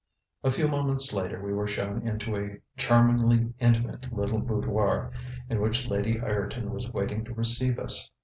A 0.43 0.49
few 0.49 0.67
moments 0.67 1.13
later 1.13 1.39
we 1.39 1.53
were 1.53 1.67
shown 1.67 2.07
into 2.07 2.35
a 2.35 2.57
charmingly 2.75 3.53
intimate 3.59 4.11
little 4.11 4.39
boudoir 4.39 5.11
in 5.47 5.61
which 5.61 5.85
Lady 5.87 6.19
Ireton 6.19 6.71
was 6.73 6.91
waiting 6.91 7.23
to 7.25 7.33
receive 7.35 7.77
us. 7.77 8.09